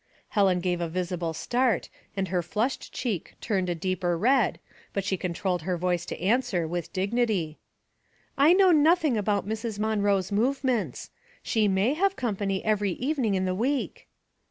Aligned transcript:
Helen 0.29 0.61
gave 0.61 0.81
a 0.81 0.89
visible 0.89 1.31
start, 1.31 1.87
and 2.17 2.29
her 2.29 2.41
flushed 2.41 2.91
cheek 2.91 3.35
turned 3.39 3.69
a 3.69 3.75
deeper 3.75 4.17
red, 4.17 4.59
but 4.93 5.05
she 5.05 5.15
controlled 5.15 5.61
her 5.61 5.77
voice 5.77 6.07
to 6.07 6.19
answer, 6.19 6.67
with 6.67 6.91
dignity, 6.91 7.59
—*' 8.11 8.35
I 8.35 8.53
know 8.53 8.71
nothing 8.71 9.15
about 9.15 9.47
Mrs. 9.47 9.77
Monroe's 9.77 10.31
move 10.31 10.63
ments. 10.63 11.11
She 11.43 11.69
ma7/ 11.69 11.95
have 11.97 12.15
company 12.15 12.65
every 12.65 12.93
evening 12.93 13.35
in 13.35 13.45
the 13.45 13.53
week." 13.53 14.07